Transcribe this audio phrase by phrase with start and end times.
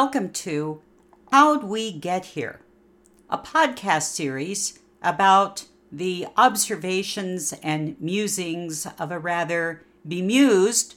[0.00, 0.82] Welcome to
[1.30, 2.58] How'd We Get Here?
[3.30, 10.96] A podcast series about the observations and musings of a rather bemused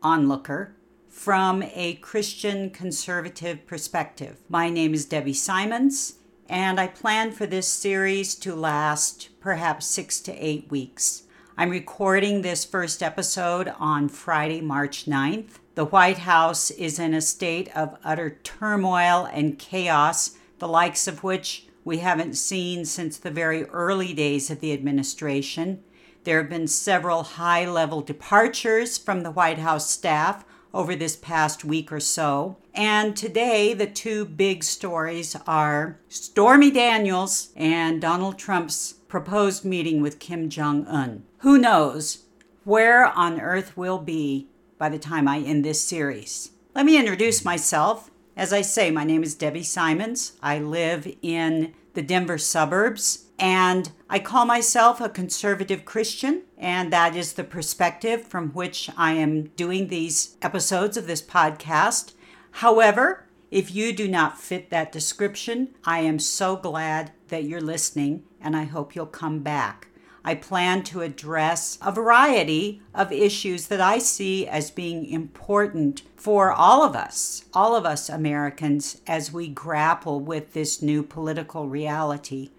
[0.00, 0.76] onlooker
[1.08, 4.36] from a Christian conservative perspective.
[4.48, 6.14] My name is Debbie Simons,
[6.48, 11.24] and I plan for this series to last perhaps six to eight weeks.
[11.58, 15.58] I'm recording this first episode on Friday, March 9th.
[15.76, 21.22] The White House is in a state of utter turmoil and chaos, the likes of
[21.22, 25.84] which we haven't seen since the very early days of the administration.
[26.24, 31.62] There have been several high level departures from the White House staff over this past
[31.62, 32.56] week or so.
[32.72, 40.20] And today, the two big stories are Stormy Daniels and Donald Trump's proposed meeting with
[40.20, 41.24] Kim Jong un.
[41.40, 42.24] Who knows
[42.64, 46.50] where on earth we'll be by the time I end this series?
[46.74, 48.10] Let me introduce myself.
[48.36, 50.32] As I say, my name is Debbie Simons.
[50.42, 57.14] I live in the Denver suburbs and I call myself a conservative Christian, and that
[57.14, 62.12] is the perspective from which I am doing these episodes of this podcast.
[62.52, 68.24] However, if you do not fit that description, I am so glad that you're listening,
[68.40, 69.88] and I hope you'll come back.
[70.26, 76.52] I plan to address a variety of issues that I see as being important for
[76.52, 82.50] all of us, all of us Americans, as we grapple with this new political reality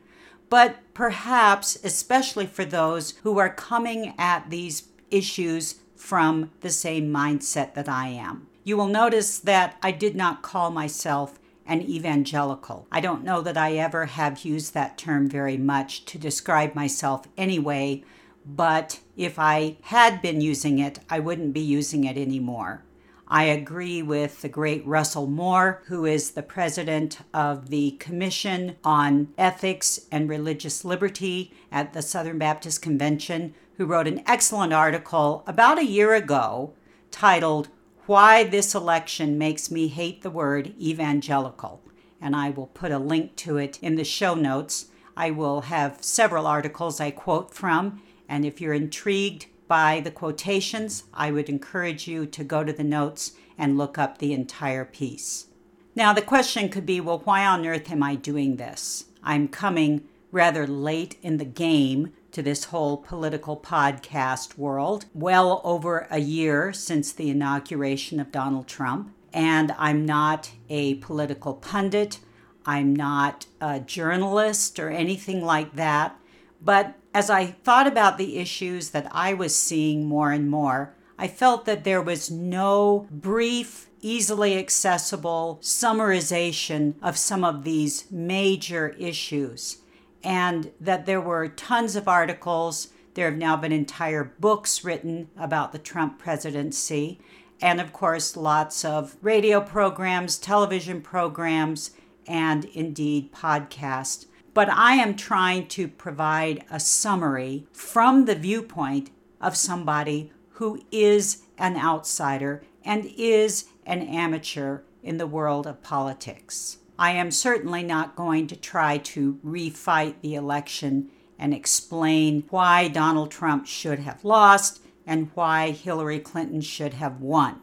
[0.49, 7.73] but perhaps especially for those who are coming at these issues from the same mindset
[7.73, 8.47] that I am.
[8.63, 12.87] You will notice that I did not call myself an evangelical.
[12.91, 17.27] I don't know that I ever have used that term very much to describe myself
[17.37, 18.03] anyway,
[18.45, 22.83] but if I had been using it, I wouldn't be using it anymore.
[23.29, 29.33] I agree with the great Russell Moore, who is the president of the Commission on
[29.37, 35.77] Ethics and Religious Liberty at the Southern Baptist Convention, who wrote an excellent article about
[35.77, 36.73] a year ago
[37.11, 37.67] titled,
[38.07, 41.81] Why This Election Makes Me Hate the Word Evangelical.
[42.21, 44.85] And I will put a link to it in the show notes.
[45.17, 51.03] I will have several articles I quote from, and if you're intrigued, by the quotations,
[51.13, 55.47] I would encourage you to go to the notes and look up the entire piece.
[55.93, 59.07] Now, the question could be well, why on earth am I doing this?
[59.21, 66.05] I'm coming rather late in the game to this whole political podcast world, well over
[66.11, 69.11] a year since the inauguration of Donald Trump.
[69.33, 72.19] And I'm not a political pundit,
[72.63, 76.15] I'm not a journalist or anything like that.
[76.61, 81.27] But as I thought about the issues that I was seeing more and more, I
[81.27, 89.79] felt that there was no brief, easily accessible summarization of some of these major issues,
[90.23, 92.89] and that there were tons of articles.
[93.13, 97.19] There have now been entire books written about the Trump presidency,
[97.61, 101.91] and of course, lots of radio programs, television programs,
[102.27, 104.25] and indeed podcasts
[104.57, 111.43] but I am trying to provide a summary from the viewpoint of somebody who is
[111.59, 116.79] an outsider and is an amateur in the world of politics.
[116.99, 123.29] I am certainly not going to try to refight the election and explain why Donald
[123.29, 127.61] Trump should have lost and why Hillary Clinton should have won.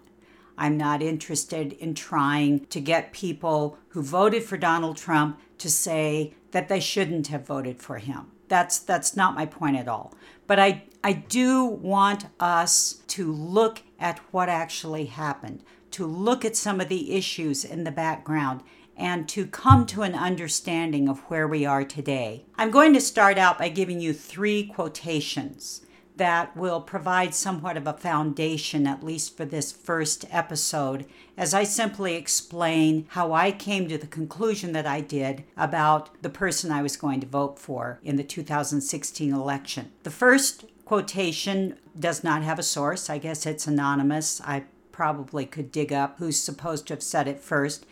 [0.56, 6.34] I'm not interested in trying to get people who voted for Donald Trump to say
[6.52, 8.30] that they shouldn't have voted for him.
[8.46, 10.14] That's that's not my point at all.
[10.46, 16.56] But I I do want us to look at what actually happened, to look at
[16.56, 18.62] some of the issues in the background
[18.96, 22.44] and to come to an understanding of where we are today.
[22.56, 25.84] I'm going to start out by giving you three quotations
[26.16, 31.06] that will provide somewhat of a foundation, at least for this first episode,
[31.36, 36.30] as I simply explain how I came to the conclusion that I did about the
[36.30, 39.90] person I was going to vote for in the 2016 election.
[40.04, 43.10] The first quotation does not have a source.
[43.10, 44.40] I guess it's anonymous.
[44.42, 47.84] I probably could dig up who's supposed to have said it first.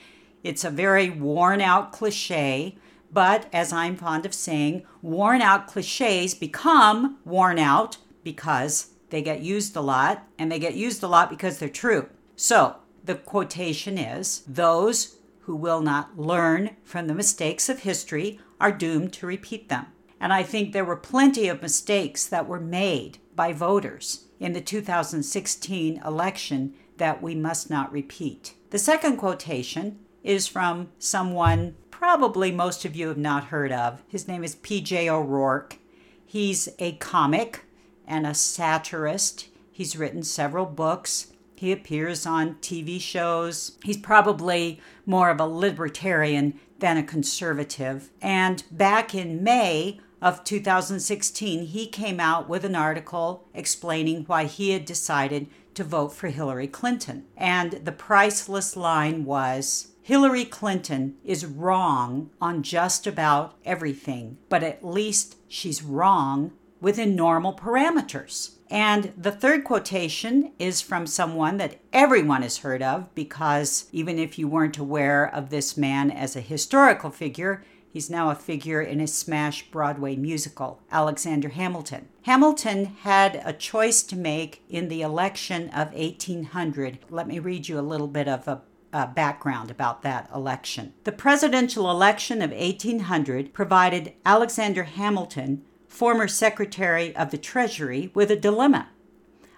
[0.43, 2.77] It's a very worn out cliche,
[3.12, 9.43] but as I'm fond of saying, worn out cliches become worn out because they get
[9.43, 12.09] used a lot, and they get used a lot because they're true.
[12.35, 18.73] So the quotation is Those who will not learn from the mistakes of history are
[18.73, 19.87] doomed to repeat them.
[20.19, 24.61] And I think there were plenty of mistakes that were made by voters in the
[24.61, 28.55] 2016 election that we must not repeat.
[28.71, 34.02] The second quotation is from someone probably most of you have not heard of.
[34.08, 35.78] His name is PJ O'Rourke.
[36.26, 37.64] He's a comic
[38.06, 39.48] and a satirist.
[39.70, 41.28] He's written several books.
[41.54, 43.78] He appears on TV shows.
[43.84, 48.10] He's probably more of a libertarian than a conservative.
[48.20, 54.70] And back in May of 2016, he came out with an article explaining why he
[54.70, 57.26] had decided to vote for Hillary Clinton.
[57.36, 64.84] And the priceless line was Hillary Clinton is wrong on just about everything, but at
[64.84, 66.50] least she's wrong
[66.81, 68.56] within normal parameters.
[68.69, 74.40] And the third quotation is from someone that everyone has heard of because even if
[74.40, 77.62] you weren't aware of this man as a historical figure,
[77.93, 82.08] He's now a figure in a smash Broadway musical, Alexander Hamilton.
[82.22, 87.00] Hamilton had a choice to make in the election of 1800.
[87.10, 88.62] Let me read you a little bit of a
[88.93, 90.93] uh, background about that election.
[91.05, 98.37] The presidential election of 1800 provided Alexander Hamilton, former Secretary of the Treasury, with a
[98.37, 98.89] dilemma.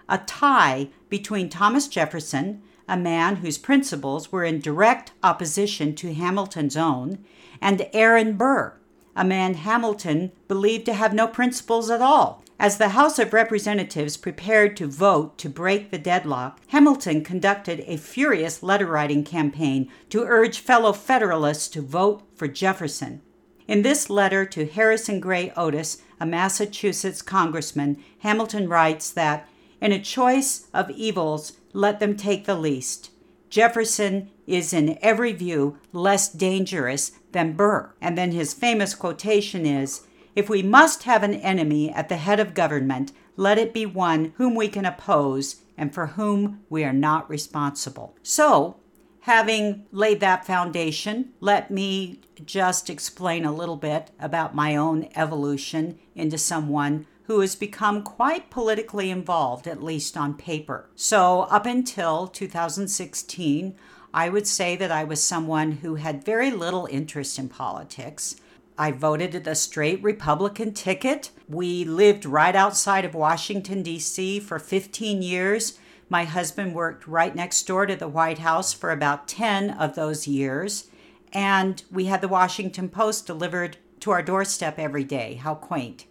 [0.09, 6.77] A tie between Thomas Jefferson, a man whose principles were in direct opposition to Hamilton's
[6.77, 7.25] own,
[7.61, 8.75] and Aaron Burr,
[9.17, 12.44] a man Hamilton believed to have no principles at all.
[12.59, 17.97] As the House of Representatives prepared to vote to break the deadlock, Hamilton conducted a
[17.97, 23.23] furious letter writing campaign to urge fellow Federalists to vote for Jefferson.
[23.67, 29.49] In this letter to Harrison Gray Otis, a Massachusetts congressman, Hamilton writes that,
[29.81, 33.11] In a choice of evils, let them take the least.
[33.51, 37.95] Jefferson is in every view less dangerous than Burr.
[38.01, 40.03] And then his famous quotation is
[40.35, 44.33] If we must have an enemy at the head of government, let it be one
[44.37, 48.17] whom we can oppose and for whom we are not responsible.
[48.23, 48.77] So,
[49.21, 55.99] having laid that foundation, let me just explain a little bit about my own evolution
[56.15, 60.91] into someone who has become quite politically involved, at least on paper.
[60.95, 63.75] So, up until 2016,
[64.13, 68.37] I would say that I was someone who had very little interest in politics.
[68.77, 71.31] I voted the straight Republican ticket.
[71.49, 74.41] We lived right outside of Washington, D.C.
[74.41, 75.79] for 15 years.
[76.09, 80.27] My husband worked right next door to the White House for about 10 of those
[80.27, 80.89] years.
[81.33, 85.35] And we had the Washington Post delivered to our doorstep every day.
[85.35, 86.07] How quaint.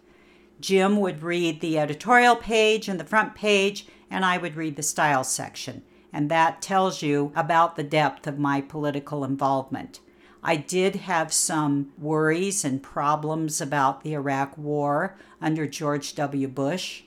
[0.60, 4.82] Jim would read the editorial page and the front page, and I would read the
[4.82, 5.82] style section
[6.14, 9.98] and that tells you about the depth of my political involvement.
[10.46, 16.48] I did have some worries and problems about the Iraq War under George W.
[16.48, 17.04] Bush.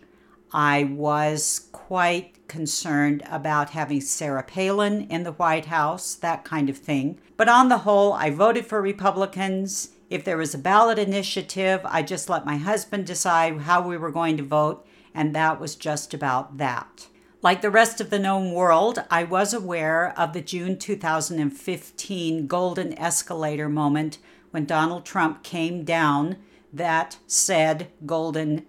[0.52, 6.80] I was quite concerned about having Sarah Palin in the White House, that kind of
[6.80, 7.20] thing.
[7.36, 9.90] But on the whole, I voted for Republicans.
[10.10, 14.12] If there was a ballot initiative, I just let my husband decide how we were
[14.12, 14.84] going to vote,
[15.14, 17.08] and that was just about that.
[17.44, 22.98] Like the rest of the known world, I was aware of the June 2015 golden
[22.98, 24.18] escalator moment
[24.50, 26.38] when Donald Trump came down
[26.74, 28.66] that said golden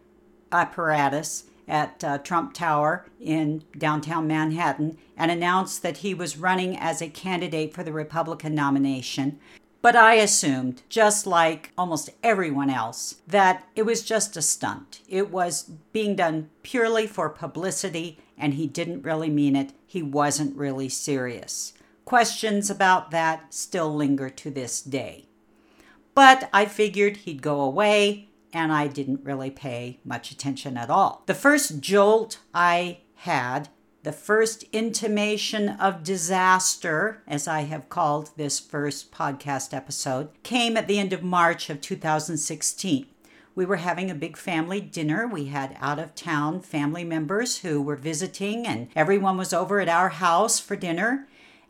[0.52, 7.00] apparatus at uh, Trump Tower in downtown Manhattan and announced that he was running as
[7.00, 9.38] a candidate for the Republican nomination.
[9.80, 15.00] But I assumed, just like almost everyone else, that it was just a stunt.
[15.08, 19.73] It was being done purely for publicity and he didn't really mean it.
[19.87, 21.73] He wasn't really serious.
[22.04, 25.26] Questions about that still linger to this day.
[26.14, 31.23] But I figured he'd go away, and I didn't really pay much attention at all.
[31.26, 33.68] The first jolt I had,
[34.09, 40.88] the first intimation of disaster, as I have called this first podcast episode, came at
[40.88, 43.05] the end of March of 2016
[43.55, 45.27] we were having a big family dinner.
[45.27, 49.88] We had out of town family members who were visiting, and everyone was over at
[49.88, 51.27] our house for dinner.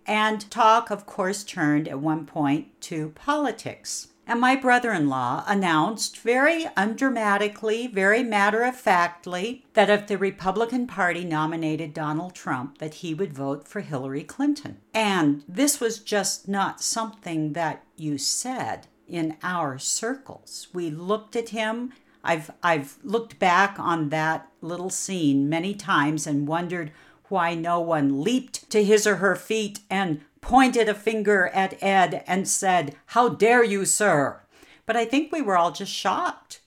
[0.07, 4.09] And talk, of course, turned at one point to politics.
[4.29, 10.19] And my brother in law announced very undramatically, very matter of factly, that if the
[10.19, 14.83] Republican Party nominated Donald Trump, that he would vote for Hillary Clinton.
[14.93, 20.69] And this was just not something that you said in our circles.
[20.75, 21.95] We looked at him.
[22.23, 26.93] I've I've looked back on that little scene many times and wondered
[27.31, 32.25] why no one leaped to his or her feet and pointed a finger at Ed
[32.27, 34.41] and said, "How dare you, sir?"
[34.87, 36.61] But I think we were all just shocked.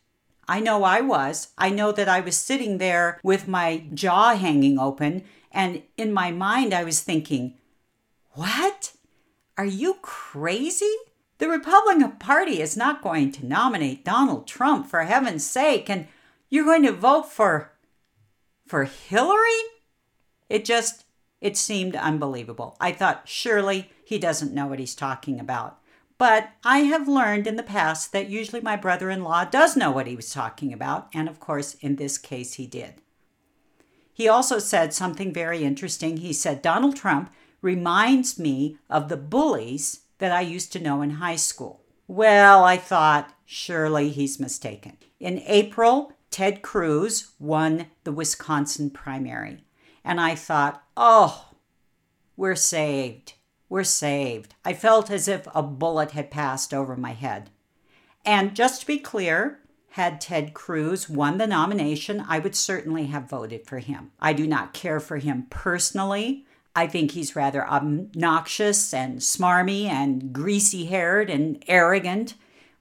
[0.47, 1.49] I know I was.
[1.57, 6.31] I know that I was sitting there with my jaw hanging open and in my
[6.31, 7.57] mind I was thinking,
[8.33, 8.93] "What?
[9.57, 10.95] Are you crazy?
[11.39, 16.07] The Republican Party is not going to nominate Donald Trump for heaven's sake, and
[16.49, 17.71] you're going to vote for
[18.65, 19.61] for Hillary?
[20.49, 21.00] It just
[21.41, 22.77] it seemed unbelievable.
[22.79, 25.79] I thought surely he doesn't know what he's talking about.
[26.17, 29.89] But I have learned in the past that usually my brother in law does know
[29.89, 33.01] what he was talking about, and of course, in this case, he did.
[34.13, 36.17] He also said something very interesting.
[36.17, 41.11] He said, Donald Trump reminds me of the bullies that I used to know in
[41.11, 41.81] high school.
[42.07, 44.97] Well, I thought, surely he's mistaken.
[45.19, 49.63] In April, Ted Cruz won the Wisconsin primary.
[50.03, 51.49] And I thought, oh,
[52.35, 53.33] we're saved.
[53.69, 54.55] We're saved.
[54.65, 57.49] I felt as if a bullet had passed over my head.
[58.25, 59.59] And just to be clear,
[59.91, 64.11] had Ted Cruz won the nomination, I would certainly have voted for him.
[64.19, 66.45] I do not care for him personally.
[66.75, 72.35] I think he's rather obnoxious and smarmy and greasy haired and arrogant.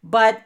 [0.05, 0.43] But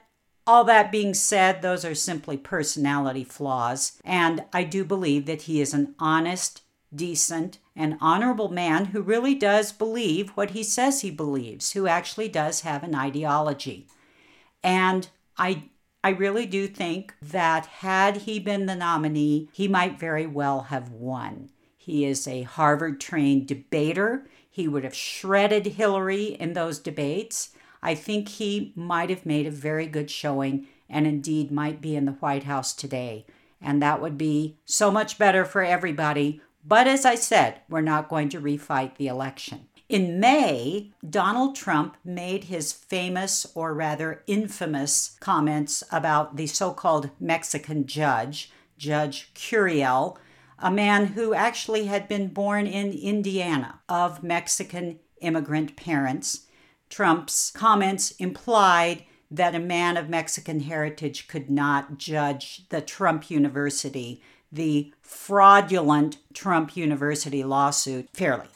[0.46, 4.00] all that being said, those are simply personality flaws.
[4.04, 6.62] And I do believe that he is an honest,
[6.96, 12.28] decent, and honorable man who really does believe what he says he believes, who actually
[12.28, 13.86] does have an ideology.
[14.62, 15.64] And I
[16.04, 20.90] I really do think that had he been the nominee, he might very well have
[20.90, 21.48] won.
[21.78, 24.26] He is a Harvard trained debater.
[24.50, 27.50] He would have shredded Hillary in those debates.
[27.82, 32.04] I think he might have made a very good showing and indeed might be in
[32.04, 33.24] the White House today.
[33.60, 36.42] And that would be so much better for everybody.
[36.64, 39.68] But as I said, we're not going to refight the election.
[39.88, 47.10] In May, Donald Trump made his famous, or rather infamous, comments about the so called
[47.20, 50.16] Mexican judge, Judge Curiel,
[50.58, 56.46] a man who actually had been born in Indiana of Mexican immigrant parents.
[56.88, 64.22] Trump's comments implied that a man of Mexican heritage could not judge the Trump University,
[64.54, 68.48] the fraudulent Trump University lawsuit, fairly.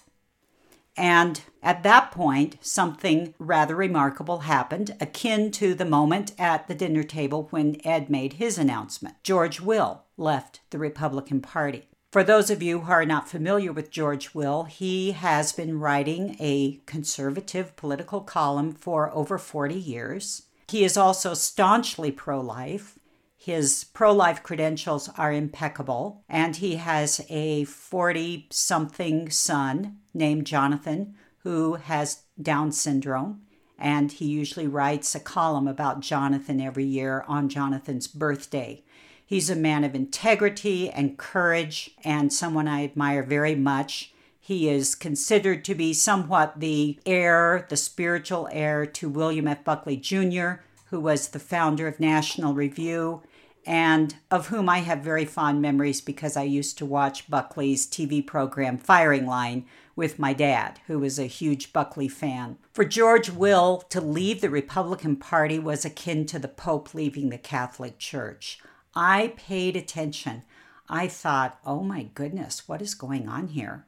[0.97, 7.05] And at that point, something rather remarkable happened, akin to the moment at the dinner
[7.05, 9.15] table when Ed made his announcement.
[9.23, 11.89] George Will left the Republican Party.
[12.11, 16.37] For those of you who are not familiar with George Will, he has been writing
[16.41, 20.45] a conservative political column for over 40 years.
[20.69, 22.98] He is also staunchly pro life
[23.41, 31.15] his pro life credentials are impeccable, and he has a 40 something son named Jonathan
[31.45, 33.43] who has Down syndrome.
[33.79, 38.83] And he usually writes a column about Jonathan every year on Jonathan's birthday.
[39.25, 44.13] He's a man of integrity and courage, and someone I admire very much.
[44.41, 49.63] He is considered to be somewhat the heir, the spiritual heir to William F.
[49.63, 53.23] Buckley Jr., who was the founder of National Review
[53.67, 58.27] and of whom I have very fond memories because I used to watch Buckley's TV
[58.27, 62.57] program Firing Line with my dad, who was a huge Buckley fan.
[62.73, 67.37] For George Will to leave the Republican Party was akin to the Pope leaving the
[67.37, 68.61] Catholic Church.
[68.95, 70.45] I paid attention.
[70.89, 73.88] I thought, oh my goodness, what is going on here?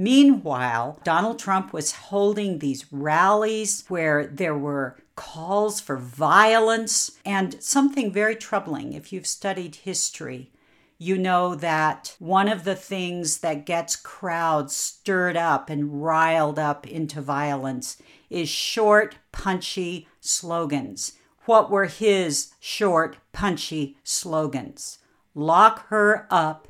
[0.00, 8.12] Meanwhile, Donald Trump was holding these rallies where there were calls for violence and something
[8.12, 8.92] very troubling.
[8.92, 10.52] If you've studied history,
[10.98, 16.86] you know that one of the things that gets crowds stirred up and riled up
[16.86, 18.00] into violence
[18.30, 21.14] is short, punchy slogans.
[21.46, 24.98] What were his short, punchy slogans?
[25.34, 26.68] Lock her up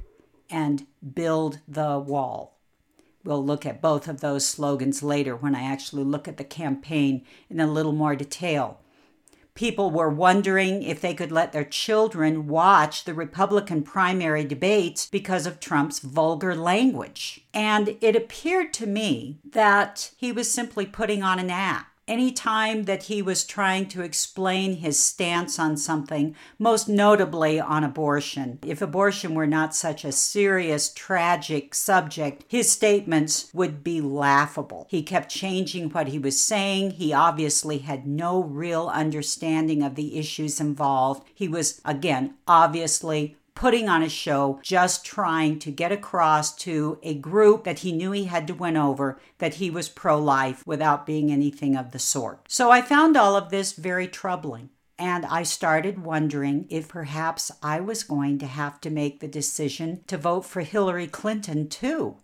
[0.49, 2.58] and build the wall.
[3.29, 7.27] We'll look at both of those slogans later when I actually look at the campaign
[7.51, 8.81] in a little more detail.
[9.53, 15.47] People were wondering if they could let their children watch the Republican primary debates because
[15.47, 17.45] of Trump's vulgar language.
[17.53, 22.85] And it appeared to me that he was simply putting on an act any time
[22.85, 28.59] that he was trying to explain his stance on something, most notably on abortion.
[28.67, 34.87] If abortion were not such a serious, tragic subject, his statements would be laughable.
[34.91, 36.93] He kept changing what he was saying.
[36.93, 41.25] He obviously had no real understanding of the issues involved.
[41.35, 47.13] He was, again, obviously putting on a show, just trying to get across to a
[47.13, 51.05] group that he knew he had to win over that he was pro life without
[51.05, 52.41] being anything of the sort.
[52.49, 54.71] So I found all of this very troubling.
[54.97, 60.03] And I started wondering if perhaps I was going to have to make the decision
[60.07, 62.17] to vote for Hillary Clinton too.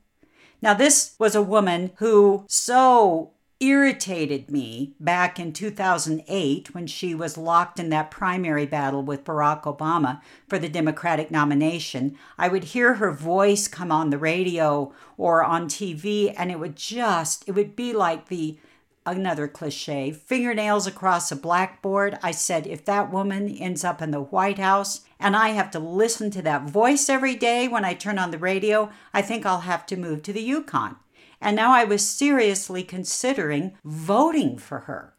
[0.63, 3.34] Now, this was a woman who so
[3.69, 9.63] irritated me back in 2008 when she was locked in that primary battle with Barack
[9.63, 12.17] Obama for the Democratic nomination.
[12.39, 16.77] I would hear her voice come on the radio or on TV, and it would
[16.77, 18.59] just, it would be like the
[19.07, 22.19] another cliche fingernails across a blackboard.
[22.23, 25.79] I said, if that woman ends up in the White House and I have to
[25.79, 29.61] listen to that voice every day when I turn on the radio, I think I'll
[29.61, 30.97] have to move to the Yukon.
[31.45, 35.13] And now I was seriously considering voting for her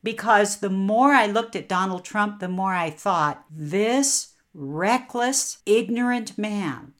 [0.00, 6.38] because the more I looked at Donald Trump, the more I thought, this reckless, ignorant
[6.38, 6.94] man,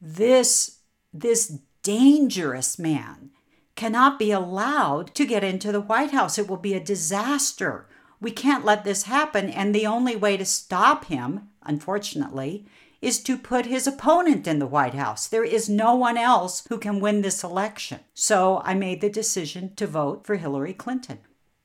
[0.00, 0.80] this,
[1.12, 3.30] this dangerous man,
[3.76, 6.36] cannot be allowed to get into the White House.
[6.36, 7.86] It will be a disaster.
[8.20, 9.50] We can't let this happen.
[9.50, 12.66] And the only way to stop him, unfortunately,
[13.00, 15.28] is to put his opponent in the White House.
[15.28, 18.00] There is no one else who can win this election.
[18.14, 21.18] So I made the decision to vote for Hillary Clinton.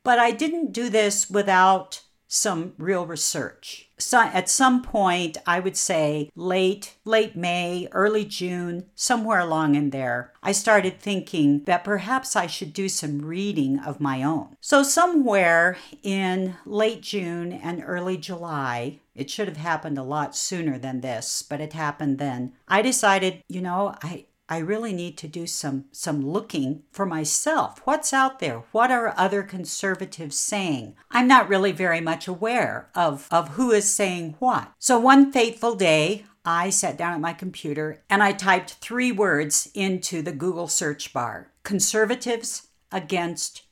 [0.03, 2.01] But I didn't do this without
[2.33, 3.89] some real research.
[3.99, 9.91] So at some point, I would say late, late May, early June, somewhere along in
[9.91, 14.57] there, I started thinking that perhaps I should do some reading of my own.
[14.59, 20.79] So somewhere in late June and early July, it should have happened a lot sooner
[20.79, 22.53] than this, but it happened then.
[22.67, 27.81] I decided, you know, I, I really need to do some some looking for myself.
[27.85, 28.61] What's out there?
[28.71, 30.95] What are other conservatives saying?
[31.09, 34.71] I'm not really very much aware of, of who is saying what.
[34.77, 39.71] So one fateful day, I sat down at my computer and I typed three words
[39.73, 43.63] into the Google search bar conservatives against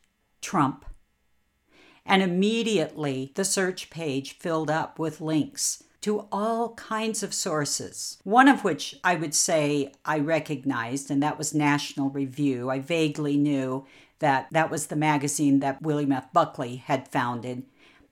[0.41, 0.83] Trump.
[2.07, 8.47] And immediately the search page filled up with links to all kinds of sources, one
[8.47, 12.69] of which I would say I recognized, and that was National Review.
[12.69, 13.85] I vaguely knew
[14.19, 16.31] that that was the magazine that William F.
[16.33, 17.63] Buckley had founded.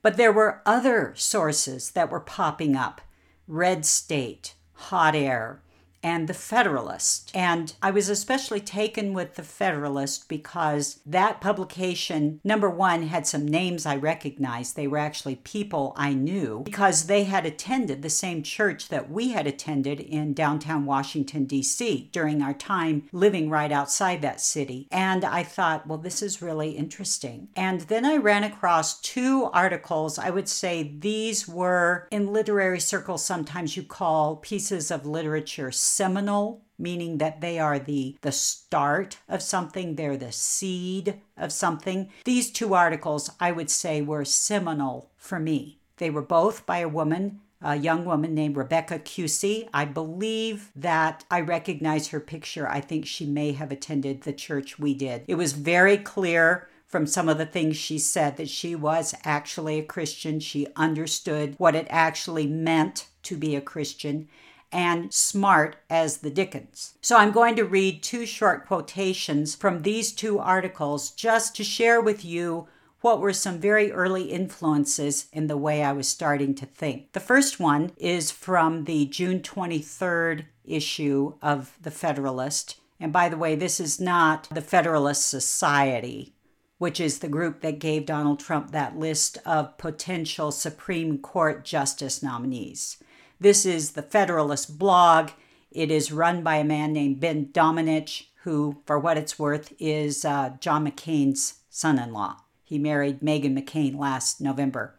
[0.02, 3.00] But there were other sources that were popping up
[3.46, 5.60] Red State, Hot Air,
[6.02, 7.30] and The Federalist.
[7.34, 13.46] And I was especially taken with The Federalist because that publication, number one, had some
[13.46, 14.76] names I recognized.
[14.76, 19.30] They were actually people I knew because they had attended the same church that we
[19.30, 22.08] had attended in downtown Washington, D.C.
[22.12, 24.88] during our time living right outside that city.
[24.90, 27.48] And I thought, well, this is really interesting.
[27.56, 30.18] And then I ran across two articles.
[30.18, 36.62] I would say these were in literary circles, sometimes you call pieces of literature seminal
[36.78, 42.50] meaning that they are the the start of something they're the seed of something these
[42.50, 47.40] two articles i would say were seminal for me they were both by a woman
[47.62, 49.68] a young woman named Rebecca Cusey.
[49.74, 52.66] I believe that I recognize her picture.
[52.68, 55.24] I think she may have attended the church we did.
[55.28, 59.78] It was very clear from some of the things she said that she was actually
[59.78, 60.40] a Christian.
[60.40, 64.28] She understood what it actually meant to be a Christian
[64.72, 66.94] and smart as the Dickens.
[67.00, 72.00] So I'm going to read two short quotations from these two articles just to share
[72.00, 72.68] with you
[73.00, 77.12] what were some very early influences in the way I was starting to think.
[77.12, 82.76] The first one is from the June 23rd issue of The Federalist.
[82.98, 86.34] And by the way, this is not the Federalist Society,
[86.76, 92.22] which is the group that gave Donald Trump that list of potential Supreme Court justice
[92.22, 92.98] nominees.
[93.40, 95.30] This is the Federalist blog.
[95.70, 100.26] It is run by a man named Ben Domenech, who, for what it's worth, is
[100.26, 102.36] uh, John McCain's son in law.
[102.62, 104.94] He married Meghan McCain last November.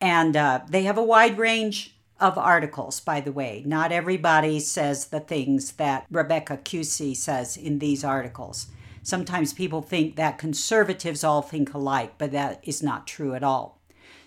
[0.00, 3.64] And uh, they have a wide range of articles, by the way.
[3.66, 8.68] Not everybody says the things that Rebecca Cusey says in these articles.
[9.02, 13.80] Sometimes people think that conservatives all think alike, but that is not true at all.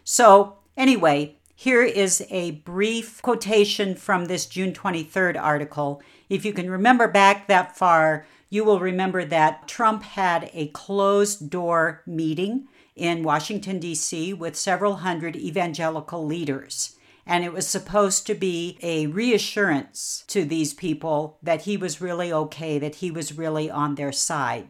[0.03, 6.03] So, anyway, here is a brief quotation from this June 23rd article.
[6.29, 11.49] If you can remember back that far, you will remember that Trump had a closed
[11.49, 16.95] door meeting in Washington, D.C., with several hundred evangelical leaders.
[17.25, 22.31] And it was supposed to be a reassurance to these people that he was really
[22.31, 24.67] okay, that he was really on their side.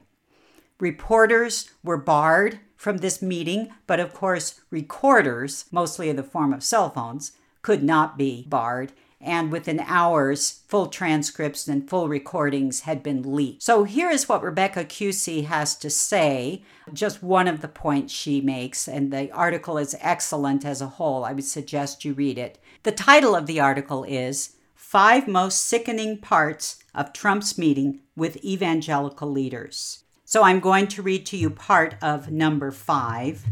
[0.79, 6.63] Reporters were barred from this meeting, but of course, recorders, mostly in the form of
[6.63, 8.93] cell phones, could not be barred.
[9.19, 13.63] And within hours, full transcripts and full recordings had been leaked.
[13.63, 16.61] So here is what Rebecca Cusey has to say,
[16.93, 21.25] just one of the points she makes, and the article is excellent as a whole.
[21.25, 22.59] I would suggest you read it.
[22.83, 29.29] The title of the article is Five Most Sickening Parts of Trump's Meeting with Evangelical
[29.29, 30.03] Leaders.
[30.29, 33.45] So I'm going to read to you part of number five.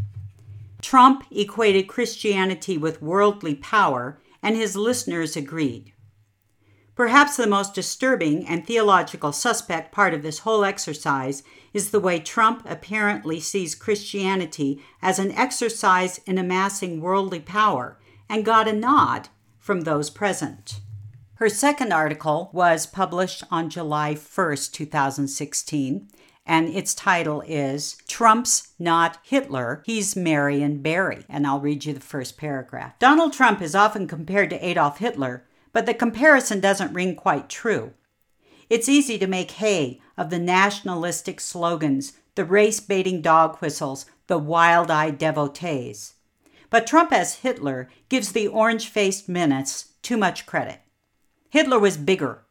[0.82, 5.94] Trump equated Christianity with worldly power, and his listeners agreed.
[6.94, 12.18] Perhaps the most disturbing and theological suspect part of this whole exercise is the way
[12.18, 19.30] Trump apparently sees Christianity as an exercise in amassing worldly power and got a nod
[19.58, 20.80] from those present.
[21.36, 26.08] Her second article was published on July 1st, 2016,
[26.46, 31.24] and its title is Trump's Not Hitler, He's Marion Barry.
[31.28, 32.98] And I'll read you the first paragraph.
[32.98, 37.92] Donald Trump is often compared to Adolf Hitler, but the comparison doesn't ring quite true.
[38.70, 44.38] It's easy to make hay of the nationalistic slogans, the race baiting dog whistles, the
[44.38, 46.14] wild eyed devotees.
[46.70, 50.80] But Trump as Hitler gives the orange faced menace too much credit.
[51.50, 52.45] Hitler was bigger.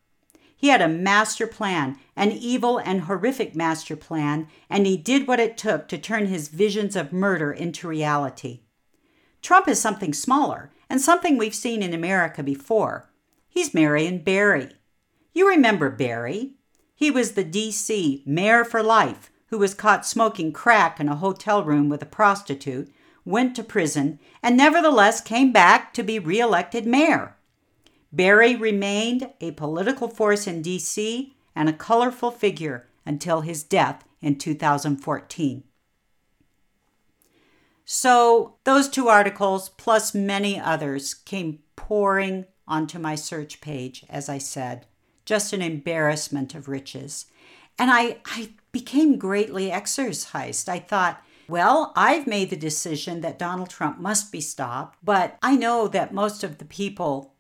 [0.55, 5.39] He had a master plan, an evil and horrific master plan, and he did what
[5.39, 8.61] it took to turn his visions of murder into reality.
[9.41, 13.09] Trump is something smaller and something we've seen in America before.
[13.47, 14.69] He's Marion Barry.
[15.33, 16.53] You remember Barry.
[16.95, 18.23] He was the D.C.
[18.25, 22.91] mayor for life who was caught smoking crack in a hotel room with a prostitute,
[23.23, 27.34] went to prison, and nevertheless came back to be reelected mayor.
[28.15, 31.35] Barry remained a political force in D.C.
[31.53, 35.63] and a colorful figure until his death in 2014.
[37.83, 44.37] So, those two articles, plus many others, came pouring onto my search page, as I
[44.37, 44.87] said.
[45.25, 47.25] Just an embarrassment of riches.
[47.77, 50.69] And I, I became greatly exercised.
[50.69, 55.57] I thought, well, I've made the decision that Donald Trump must be stopped, but I
[55.57, 57.34] know that most of the people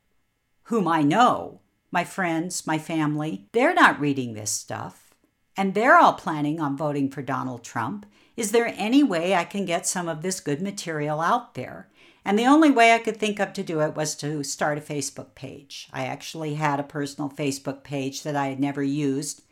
[0.65, 5.13] whom I know, my friends, my family, they're not reading this stuff.
[5.57, 8.05] And they're all planning on voting for Donald Trump.
[8.35, 11.87] Is there any way I can get some of this good material out there?
[12.25, 14.81] And the only way I could think of to do it was to start a
[14.81, 15.87] Facebook page.
[15.93, 19.43] I actually had a personal Facebook page that I had never used.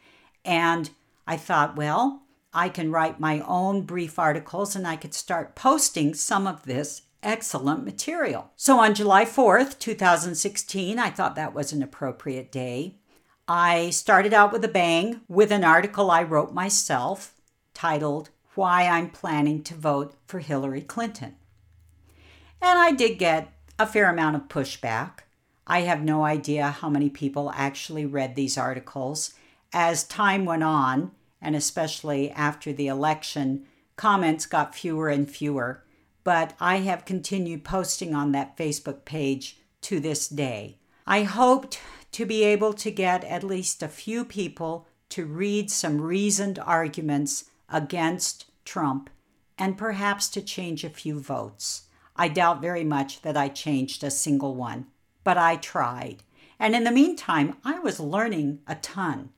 [0.44, 0.90] And
[1.28, 2.24] I thought, well,
[2.54, 7.04] I can write my own brief articles and I could start posting some of this
[7.24, 8.52] excellent material.
[8.56, 12.98] So on July 4th, 2016, I thought that was an appropriate day.
[13.48, 17.34] I started out with a bang with an article I wrote myself
[17.74, 21.36] titled, Why I'm Planning to Vote for Hillary Clinton.
[22.62, 25.20] And I did get a fair amount of pushback.
[25.68, 29.34] I have no idea how many people actually read these articles.
[29.74, 33.66] As time went on, and especially after the election,
[33.98, 35.84] comments got fewer and fewer.
[36.24, 40.78] But I have continued posting on that Facebook page to this day.
[41.06, 41.80] I hoped
[42.14, 47.46] to be able to get at least a few people to read some reasoned arguments
[47.70, 49.10] against Trump
[49.58, 51.84] and perhaps to change a few votes.
[52.16, 54.88] I doubt very much that I changed a single one,
[55.24, 56.24] but I tried.
[56.60, 59.32] And in the meantime, I was learning a ton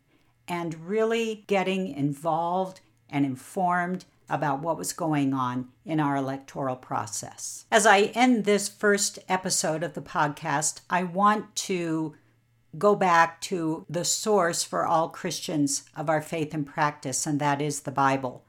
[0.47, 7.65] and really getting involved and informed about what was going on in our electoral process.
[7.71, 12.15] As I end this first episode of the podcast, I want to
[12.77, 17.61] go back to the source for all Christians of our faith and practice, and that
[17.61, 18.43] is the Bible.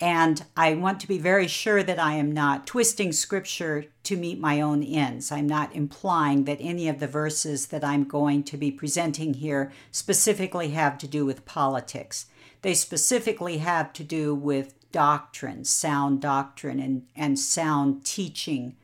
[0.00, 4.38] And I want to be very sure that I am not twisting scripture to meet
[4.38, 5.32] my own ends.
[5.32, 9.72] I'm not implying that any of the verses that I'm going to be presenting here
[9.90, 12.26] specifically have to do with politics.
[12.62, 18.76] They specifically have to do with doctrine, sound doctrine, and, and sound teaching.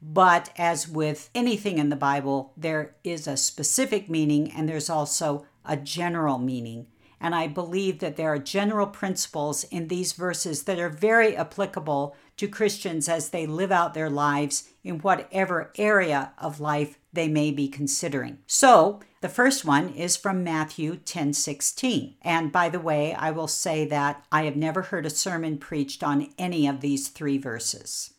[0.00, 5.46] But as with anything in the Bible, there is a specific meaning and there's also
[5.64, 6.86] a general meaning.
[7.20, 12.14] And I believe that there are general principles in these verses that are very applicable
[12.36, 17.50] to Christians as they live out their lives in whatever area of life they may
[17.50, 18.38] be considering.
[18.46, 22.16] So, the first one is from Matthew 10:16.
[22.22, 26.02] And by the way, I will say that I have never heard a sermon preached
[26.02, 28.14] on any of these 3 verses.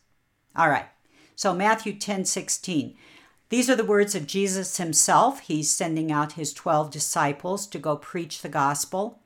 [0.54, 0.86] All right.
[1.34, 2.96] So Matthew 10:16.
[3.48, 5.40] These are the words of Jesus himself.
[5.40, 9.18] He's sending out his 12 disciples to go preach the gospel,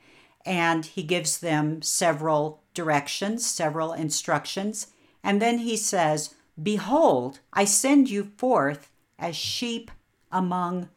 [0.47, 4.87] and he gives them several directions, several instructions.
[5.23, 9.91] And then he says, Behold, I send you forth as sheep
[10.31, 10.89] among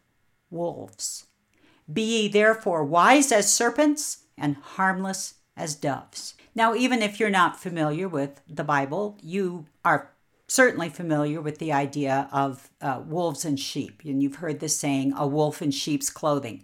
[0.49, 1.25] wolves.
[1.91, 6.35] Be ye therefore wise as serpents and harmless as doves.
[6.53, 10.11] Now, even if you're not familiar with the Bible, you are
[10.47, 14.01] certainly familiar with the idea of uh, wolves and sheep.
[14.05, 16.63] And you've heard the saying, a wolf in sheep's clothing.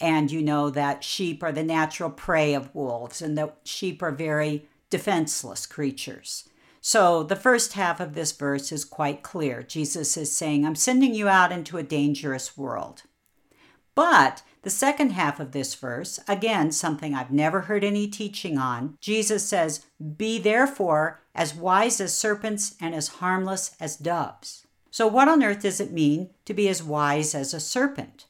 [0.00, 4.10] And you know that sheep are the natural prey of wolves, and that sheep are
[4.10, 6.48] very defenseless creatures.
[6.80, 9.62] So the first half of this verse is quite clear.
[9.62, 13.02] Jesus is saying, I'm sending you out into a dangerous world.
[14.00, 18.96] But the second half of this verse, again, something I've never heard any teaching on,
[18.98, 19.84] Jesus says,
[20.16, 24.66] Be therefore as wise as serpents and as harmless as doves.
[24.90, 28.24] So, what on earth does it mean to be as wise as a serpent?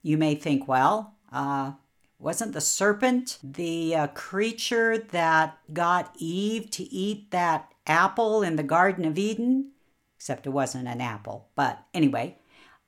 [0.00, 1.72] You may think, well, uh,
[2.20, 8.62] wasn't the serpent the uh, creature that got Eve to eat that apple in the
[8.62, 9.72] Garden of Eden?
[10.14, 11.48] Except it wasn't an apple.
[11.56, 12.38] But anyway,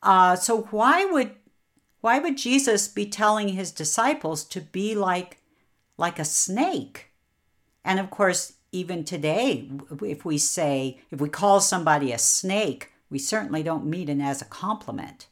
[0.02, 1.37] uh, so why would
[2.00, 5.38] why would Jesus be telling his disciples to be like
[5.96, 7.10] like a snake?
[7.84, 9.70] And of course, even today,
[10.02, 14.42] if we say if we call somebody a snake, we certainly don't mean it as
[14.42, 15.26] a compliment.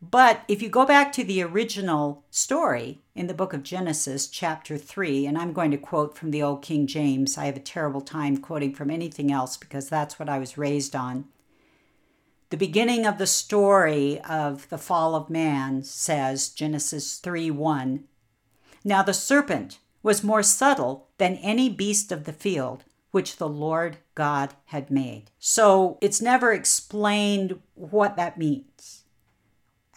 [0.00, 4.78] But if you go back to the original story in the book of Genesis, chapter
[4.78, 8.00] 3, and I'm going to quote from the old King James, I have a terrible
[8.00, 11.24] time quoting from anything else because that's what I was raised on.
[12.50, 18.04] The beginning of the story of the fall of man says, Genesis 3 1.
[18.84, 23.98] Now the serpent was more subtle than any beast of the field which the Lord
[24.14, 25.30] God had made.
[25.38, 29.04] So it's never explained what that means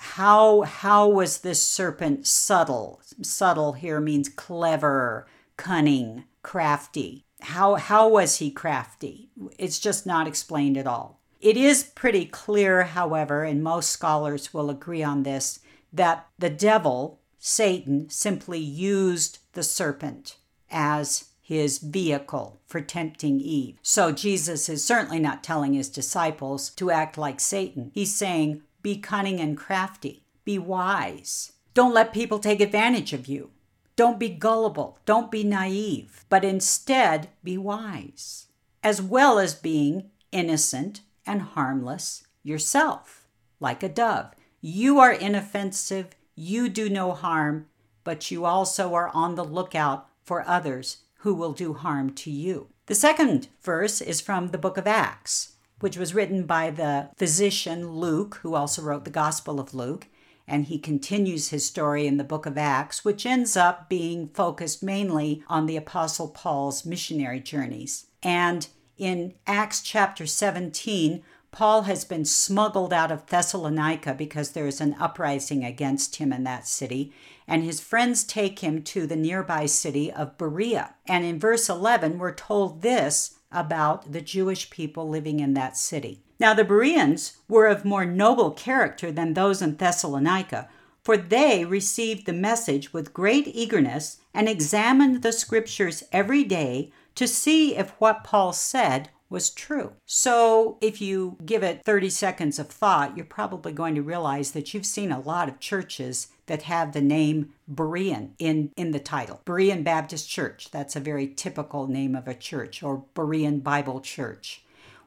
[0.03, 8.37] how how was this serpent subtle subtle here means clever cunning crafty how how was
[8.37, 13.89] he crafty it's just not explained at all it is pretty clear however and most
[13.89, 15.59] scholars will agree on this
[15.91, 20.37] that the devil satan simply used the serpent
[20.69, 23.77] as his vehicle for tempting Eve.
[23.81, 27.91] So Jesus is certainly not telling his disciples to act like Satan.
[27.93, 30.23] He's saying, be cunning and crafty.
[30.45, 31.51] Be wise.
[31.73, 33.49] Don't let people take advantage of you.
[33.97, 34.97] Don't be gullible.
[35.05, 38.47] Don't be naive, but instead be wise,
[38.81, 43.27] as well as being innocent and harmless yourself,
[43.59, 44.33] like a dove.
[44.61, 47.67] You are inoffensive, you do no harm,
[48.03, 52.67] but you also are on the lookout for others who will do harm to you.
[52.87, 57.93] The second verse is from the book of Acts which was written by the physician
[57.93, 60.07] Luke, who also wrote the Gospel of Luke.
[60.47, 64.83] And he continues his story in the book of Acts, which ends up being focused
[64.83, 68.07] mainly on the Apostle Paul's missionary journeys.
[68.21, 68.67] And
[69.01, 74.95] in Acts chapter 17, Paul has been smuggled out of Thessalonica because there is an
[74.99, 77.11] uprising against him in that city,
[77.47, 80.93] and his friends take him to the nearby city of Berea.
[81.07, 86.21] And in verse 11, we're told this about the Jewish people living in that city.
[86.39, 90.69] Now, the Bereans were of more noble character than those in Thessalonica,
[91.03, 97.27] for they received the message with great eagerness and examined the scriptures every day to
[97.27, 99.93] see if what Paul said was true.
[100.05, 104.73] So, if you give it 30 seconds of thought, you're probably going to realize that
[104.73, 109.41] you've seen a lot of churches that have the name Berean in, in the title.
[109.45, 114.63] Berean Baptist Church, that's a very typical name of a church, or Berean Bible Church.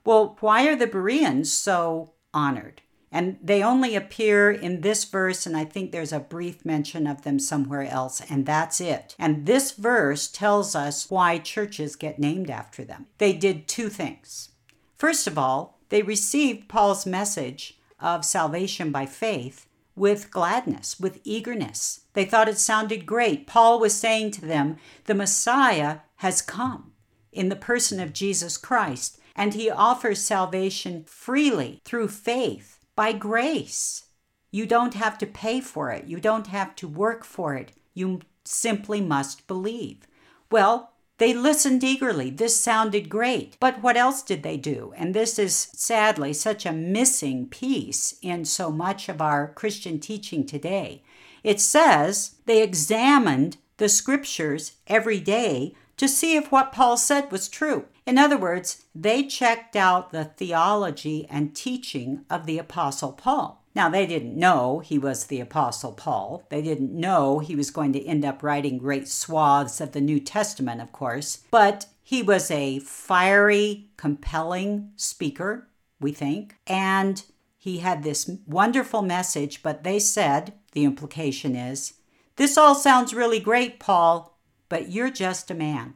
[0.06, 2.80] Well, why are the Bereans so honored?
[3.14, 7.22] And they only appear in this verse, and I think there's a brief mention of
[7.22, 9.14] them somewhere else, and that's it.
[9.20, 13.06] And this verse tells us why churches get named after them.
[13.18, 14.48] They did two things.
[14.96, 22.00] First of all, they received Paul's message of salvation by faith with gladness, with eagerness.
[22.14, 23.46] They thought it sounded great.
[23.46, 26.90] Paul was saying to them, The Messiah has come
[27.30, 34.04] in the person of Jesus Christ, and he offers salvation freely through faith by grace.
[34.50, 37.72] You don't have to pay for it, you don't have to work for it.
[37.92, 40.06] You simply must believe.
[40.50, 42.30] Well, they listened eagerly.
[42.30, 43.56] This sounded great.
[43.60, 44.92] But what else did they do?
[44.96, 50.44] And this is sadly such a missing piece in so much of our Christian teaching
[50.44, 51.02] today.
[51.44, 57.48] It says they examined the scriptures every day to see if what Paul said was
[57.48, 57.86] true.
[58.04, 63.64] In other words, they checked out the theology and teaching of the Apostle Paul.
[63.74, 66.44] Now, they didn't know he was the Apostle Paul.
[66.50, 70.20] They didn't know he was going to end up writing great swaths of the New
[70.20, 71.38] Testament, of course.
[71.50, 75.68] But he was a fiery, compelling speaker,
[76.00, 76.56] we think.
[76.66, 77.24] And
[77.56, 81.94] he had this wonderful message, but they said, the implication is,
[82.36, 84.33] This all sounds really great, Paul,
[84.74, 85.94] but you're just a man.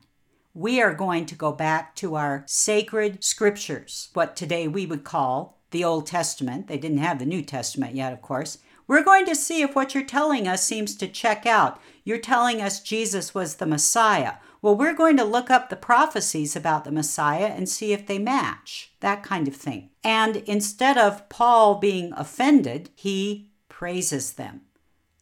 [0.55, 5.61] We are going to go back to our sacred scriptures, what today we would call
[5.73, 6.69] the Old Testament.
[6.69, 8.59] They didn't have the New Testament yet, of course.
[8.87, 11.81] We're going to see if what you're telling us seems to check out.
[12.05, 14.35] You're telling us Jesus was the Messiah.
[14.63, 18.21] Well, we're going to look up the prophecies about the Messiah and see if they
[18.21, 19.91] match, that kind of thing.
[20.05, 24.61] And instead of Paul being offended, he praises them.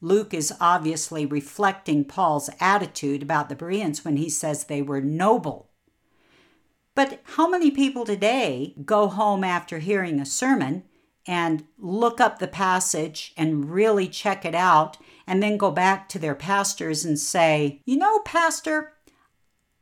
[0.07, 5.69] Luke is obviously reflecting Paul's attitude about the Bereans when he says they were noble.
[6.95, 10.85] But how many people today go home after hearing a sermon
[11.27, 16.21] and look up the passage and really check it out and then go back to
[16.21, 18.92] their pastors and say, You know, Pastor,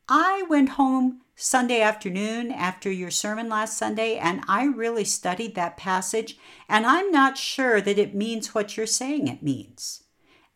[0.09, 5.77] I went home Sunday afternoon after your sermon last Sunday and I really studied that
[5.77, 10.04] passage, and I'm not sure that it means what you're saying it means.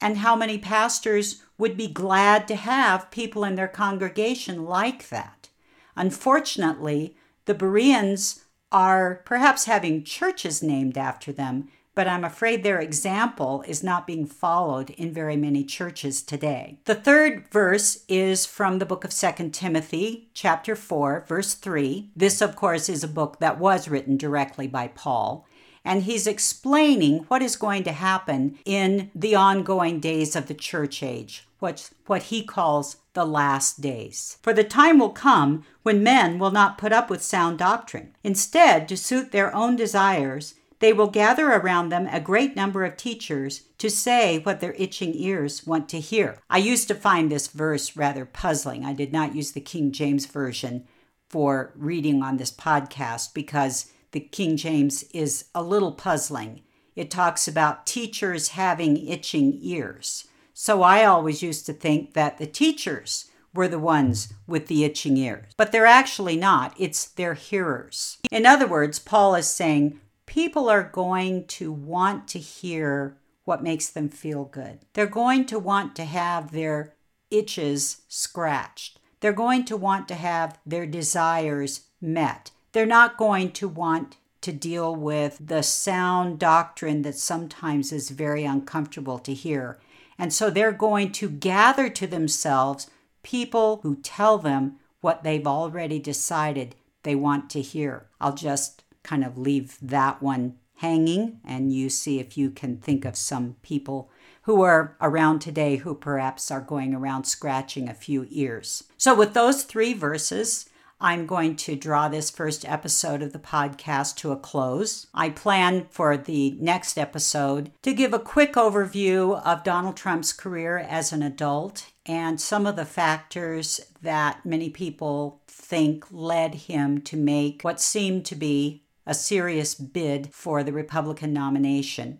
[0.00, 5.48] And how many pastors would be glad to have people in their congregation like that?
[5.96, 13.64] Unfortunately, the Bereans are perhaps having churches named after them, but I'm afraid their example
[13.66, 16.78] is not being followed in very many churches today.
[16.84, 22.12] The third verse is from the book of 2 Timothy, chapter 4, verse 3.
[22.14, 25.44] This, of course, is a book that was written directly by Paul.
[25.84, 31.02] And he's explaining what is going to happen in the ongoing days of the church
[31.02, 34.38] age, what, what he calls the last days.
[34.42, 38.14] For the time will come when men will not put up with sound doctrine.
[38.22, 42.96] Instead, to suit their own desires, they will gather around them a great number of
[42.96, 46.38] teachers to say what their itching ears want to hear.
[46.48, 48.84] I used to find this verse rather puzzling.
[48.84, 50.86] I did not use the King James Version
[51.28, 56.62] for reading on this podcast because the King James is a little puzzling.
[56.96, 60.26] It talks about teachers having itching ears.
[60.52, 65.16] So I always used to think that the teachers were the ones with the itching
[65.16, 66.74] ears, but they're actually not.
[66.78, 68.18] It's their hearers.
[68.30, 73.88] In other words, Paul is saying people are going to want to hear what makes
[73.88, 74.80] them feel good.
[74.92, 76.94] They're going to want to have their
[77.30, 78.98] itches scratched.
[79.20, 82.50] They're going to want to have their desires met.
[82.72, 88.44] They're not going to want to deal with the sound doctrine that sometimes is very
[88.44, 89.78] uncomfortable to hear.
[90.18, 92.88] And so they're going to gather to themselves
[93.22, 98.06] people who tell them what they've already decided they want to hear.
[98.20, 103.04] I'll just kind of leave that one hanging and you see if you can think
[103.04, 104.10] of some people
[104.42, 108.84] who are around today who perhaps are going around scratching a few ears.
[108.96, 110.67] So, with those three verses,
[111.00, 115.06] I'm going to draw this first episode of the podcast to a close.
[115.14, 120.76] I plan for the next episode to give a quick overview of Donald Trump's career
[120.78, 127.16] as an adult and some of the factors that many people think led him to
[127.16, 132.18] make what seemed to be a serious bid for the Republican nomination.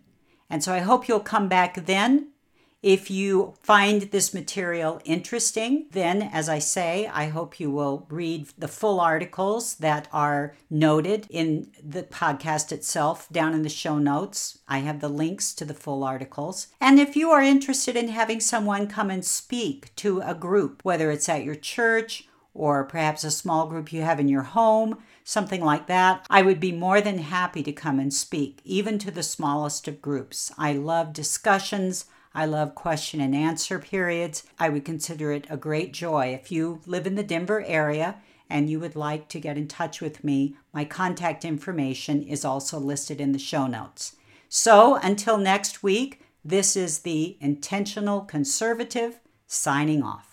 [0.49, 2.28] And so I hope you'll come back then.
[2.81, 8.47] If you find this material interesting, then, as I say, I hope you will read
[8.57, 14.59] the full articles that are noted in the podcast itself down in the show notes.
[14.65, 16.67] I have the links to the full articles.
[16.79, 21.11] And if you are interested in having someone come and speak to a group, whether
[21.11, 25.61] it's at your church or perhaps a small group you have in your home, something
[25.61, 29.21] like that, I would be more than happy to come and speak, even to the
[29.21, 30.49] smallest of groups.
[30.57, 32.05] I love discussions.
[32.33, 34.43] I love question and answer periods.
[34.59, 36.37] I would consider it a great joy.
[36.39, 38.17] If you live in the Denver area
[38.49, 42.79] and you would like to get in touch with me, my contact information is also
[42.79, 44.15] listed in the show notes.
[44.47, 50.28] So until next week, this is the Intentional Conservative signing off.